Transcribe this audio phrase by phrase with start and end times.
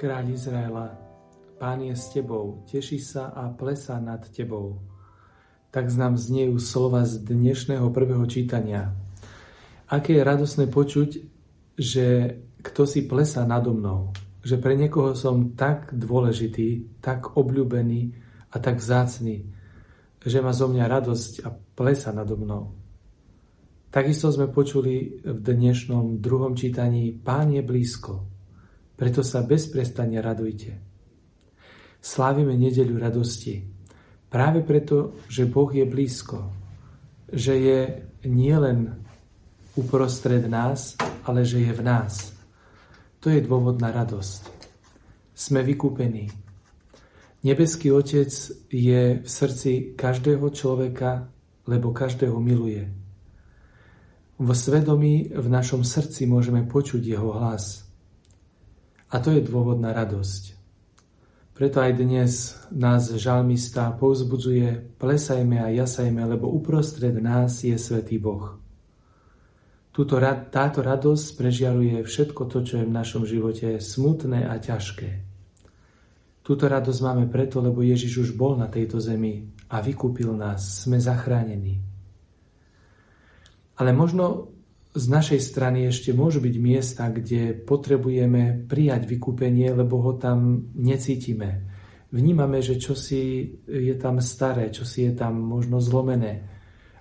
[0.00, 0.96] kráľ Izraela,
[1.60, 4.80] pán je s tebou, teší sa a plesá nad tebou.
[5.68, 8.96] Tak znám znejú slova z dnešného prvého čítania.
[9.92, 11.20] Aké je radosné počuť,
[11.76, 12.32] že
[12.64, 18.16] kto si plesá nado mnou, že pre niekoho som tak dôležitý, tak obľúbený
[18.48, 19.44] a tak vzácný,
[20.24, 22.72] že má zo mňa radosť a plesa nado mnou.
[23.92, 28.39] Takisto sme počuli v dnešnom druhom čítaní Pán je blízko,
[29.00, 30.76] preto sa bez prestania radujte.
[32.04, 33.64] Slávime nedeľu radosti.
[34.28, 36.52] Práve preto, že Boh je blízko.
[37.32, 37.80] Že je
[38.28, 39.00] nielen
[39.72, 42.36] uprostred nás, ale že je v nás.
[43.24, 44.68] To je dôvod na radosť.
[45.32, 46.28] Sme vykúpení.
[47.40, 48.28] Nebeský Otec
[48.68, 51.24] je v srdci každého človeka,
[51.64, 52.84] lebo každého miluje.
[54.36, 57.89] V svedomí v našom srdci môžeme počuť jeho hlas.
[59.10, 60.54] A to je dôvod na radosť.
[61.50, 68.56] Preto aj dnes nás žalmista povzbudzuje, plesajme a jasajme, lebo uprostred nás je Svetý Boh.
[69.90, 75.10] Tuto, táto radosť prežiaruje všetko to, čo je v našom živote smutné a ťažké.
[76.40, 81.02] Túto radosť máme preto, lebo Ježiš už bol na tejto zemi a vykúpil nás, sme
[81.02, 81.82] zachránení.
[83.76, 84.49] Ale možno
[84.90, 91.70] z našej strany ešte môžu byť miesta, kde potrebujeme prijať vykúpenie, lebo ho tam necítime.
[92.10, 96.42] Vnímame, že čosi je tam staré, čosi je tam možno zlomené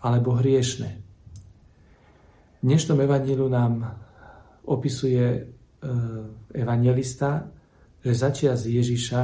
[0.00, 0.90] alebo hriešne.
[2.60, 4.00] V dnešnom evaníliu nám
[4.64, 5.40] opisuje e,
[6.56, 7.52] evangelista,
[8.00, 9.20] že začias Ježiša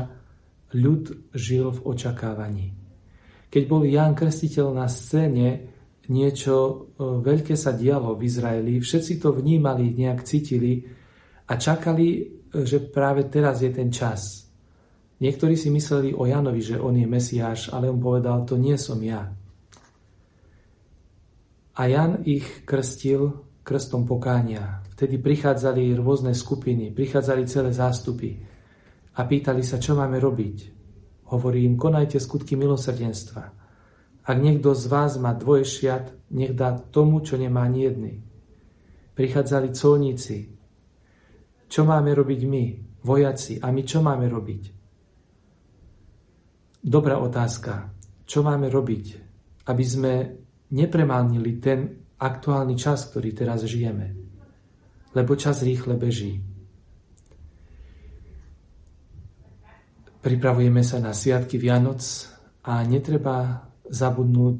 [0.76, 2.76] ľud žil v očakávaní.
[3.48, 5.79] Keď bol Ján Krstiteľ na scéne,
[6.10, 6.74] niečo e,
[7.22, 10.82] veľké sa dialo v Izraeli, všetci to vnímali, nejak cítili
[11.46, 12.22] a čakali, e,
[12.66, 14.50] že práve teraz je ten čas.
[15.22, 18.98] Niektorí si mysleli o Janovi, že on je Mesiáš, ale on povedal, to nie som
[18.98, 19.30] ja.
[21.76, 23.30] A Jan ich krstil
[23.62, 24.82] krstom pokánia.
[24.96, 28.36] Vtedy prichádzali rôzne skupiny, prichádzali celé zástupy
[29.16, 30.56] a pýtali sa, čo máme robiť.
[31.30, 33.59] Hovorí im, konajte skutky milosrdenstva.
[34.24, 38.14] Ak niekto z vás má dvoje šiat, nech dá tomu, čo nemá ani jedný.
[39.16, 40.38] Prichádzali colníci.
[41.70, 42.64] Čo máme robiť my,
[43.04, 43.58] vojaci?
[43.62, 44.62] A my čo máme robiť?
[46.80, 47.92] Dobrá otázka.
[48.24, 49.06] Čo máme robiť,
[49.68, 50.12] aby sme
[50.70, 51.78] nepremálnili ten
[52.16, 54.14] aktuálny čas, ktorý teraz žijeme?
[55.12, 56.38] Lebo čas rýchle beží.
[60.20, 62.04] Pripravujeme sa na sviatky Vianoc
[62.62, 64.58] a netreba zabudnúť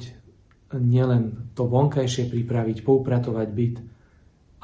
[0.76, 3.76] nielen to vonkajšie pripraviť, poupratovať byt,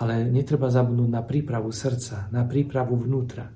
[0.03, 3.51] ale netreba zabudnúť na prípravu srdca, na prípravu vnútra.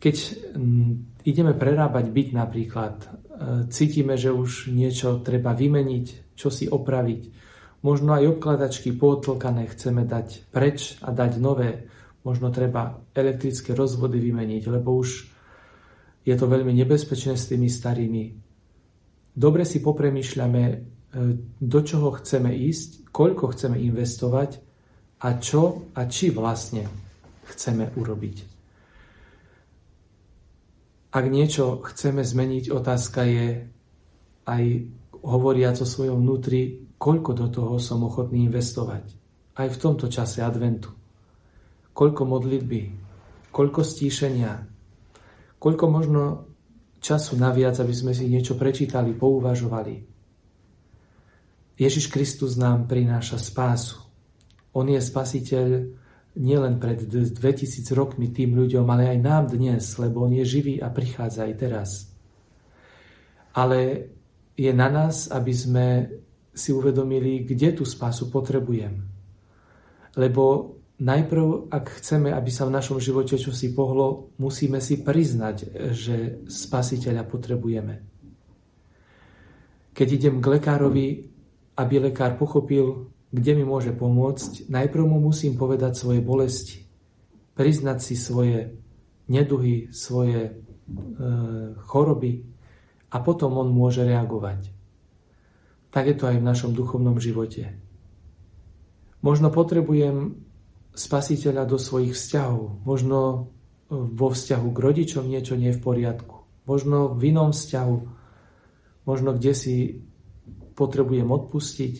[0.00, 0.16] Keď
[0.56, 0.92] mm,
[1.28, 3.06] ideme prerábať byt napríklad, e,
[3.72, 7.22] cítime, že už niečo treba vymeniť, čo si opraviť,
[7.84, 11.88] možno aj obkladačky pootlkané chceme dať preč a dať nové,
[12.24, 15.08] možno treba elektrické rozvody vymeniť, lebo už
[16.24, 18.49] je to veľmi nebezpečné s tými starými
[19.34, 20.76] dobre si popremýšľame, e,
[21.60, 24.62] do čoho chceme ísť, koľko chceme investovať
[25.20, 26.86] a čo a či vlastne
[27.50, 28.36] chceme urobiť.
[31.10, 33.66] Ak niečo chceme zmeniť, otázka je
[34.46, 34.64] aj
[35.26, 39.04] hovoriac o svojom vnútri, koľko do toho som ochotný investovať.
[39.58, 40.94] Aj v tomto čase adventu.
[41.90, 42.80] Koľko modlitby,
[43.50, 44.62] koľko stíšenia,
[45.58, 46.22] koľko možno
[47.00, 50.04] času naviac, aby sme si niečo prečítali, pouvažovali.
[51.80, 54.04] Ježiš Kristus nám prináša spásu.
[54.76, 55.66] On je spasiteľ
[56.36, 60.92] nielen pred 2000 rokmi tým ľuďom, ale aj nám dnes, lebo On je živý a
[60.92, 61.90] prichádza aj teraz.
[63.56, 64.12] Ale
[64.54, 65.86] je na nás, aby sme
[66.52, 69.00] si uvedomili, kde tú spásu potrebujem.
[70.20, 76.44] Lebo Najprv, ak chceme, aby sa v našom živote čosi pohlo, musíme si priznať, že
[76.44, 78.04] spasiteľa potrebujeme.
[79.96, 81.24] Keď idem k lekárovi,
[81.80, 86.84] aby lekár pochopil, kde mi môže pomôcť, najprv mu musím povedať svoje bolesti,
[87.56, 88.76] priznať si svoje
[89.32, 90.52] neduhy, svoje e,
[91.80, 92.44] choroby
[93.08, 94.68] a potom on môže reagovať.
[95.88, 97.72] Tak je to aj v našom duchovnom živote.
[99.24, 100.49] Možno potrebujem
[100.94, 102.82] spasiteľa do svojich vzťahov.
[102.82, 103.38] Možno e,
[103.94, 106.46] vo vzťahu k rodičom niečo nie je v poriadku.
[106.66, 107.96] Možno v inom vzťahu.
[109.06, 109.76] Možno kde si
[110.74, 111.94] potrebujem odpustiť.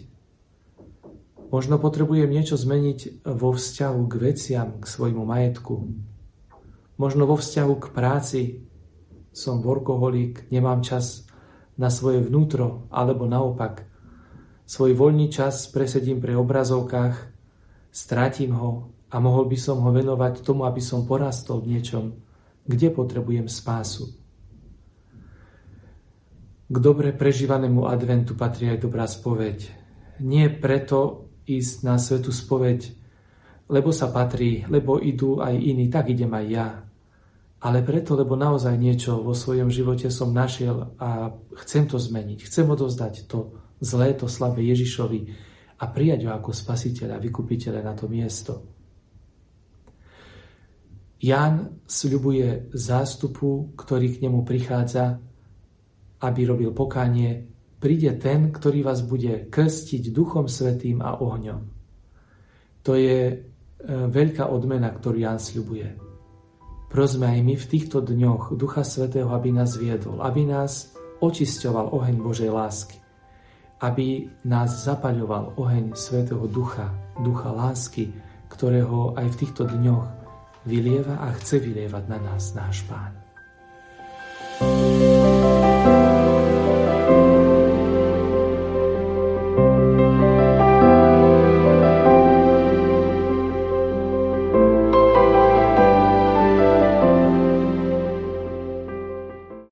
[1.51, 5.91] Možno potrebujem niečo zmeniť vo vzťahu k veciam, k svojmu majetku.
[6.95, 8.43] Možno vo vzťahu k práci
[9.35, 11.27] som workoholik, nemám čas
[11.75, 13.89] na svoje vnútro, alebo naopak.
[14.69, 17.40] Svoj voľný čas presedím pre obrazovkách,
[17.91, 22.15] strátim ho a mohol by som ho venovať tomu, aby som porastol v niečom,
[22.67, 24.11] kde potrebujem spásu.
[26.71, 29.59] K dobre prežívanému adventu patrí aj dobrá spoveď.
[30.23, 32.95] Nie preto ísť na svetu spoveď,
[33.67, 36.69] lebo sa patrí, lebo idú aj iní, tak idem aj ja
[37.61, 42.49] ale preto, lebo naozaj niečo vo svojom živote som našiel a chcem to zmeniť.
[42.49, 43.53] Chcem odovzdať to
[43.85, 45.50] zlé, to slabé Ježišovi
[45.81, 48.53] a prijať ho ako spasiteľa, vykupiteľa na to miesto.
[51.21, 55.21] Ján sľubuje zástupu, ktorý k nemu prichádza,
[56.21, 57.49] aby robil pokánie,
[57.81, 61.61] príde ten, ktorý vás bude krstiť Duchom Svetým a ohňom.
[62.85, 63.37] To je e,
[63.89, 65.97] veľká odmena, ktorú Ján sľubuje.
[66.93, 72.17] Prosme aj my v týchto dňoch Ducha Svetého, aby nás viedol, aby nás očisťoval oheň
[72.21, 73.00] Božej lásky,
[73.81, 78.13] aby nás zapaľoval oheň Svetého Ducha, Ducha lásky,
[78.53, 80.07] ktorého aj v týchto dňoch
[80.69, 83.17] vylieva a chce vylievať na nás náš Pán.
[84.61, 85.10] thank you